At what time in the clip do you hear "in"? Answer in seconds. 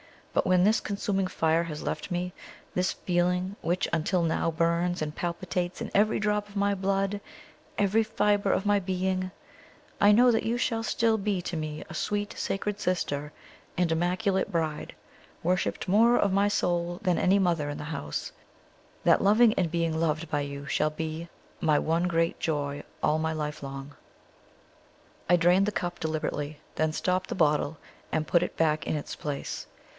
5.81-5.91, 17.69-17.77, 28.87-28.95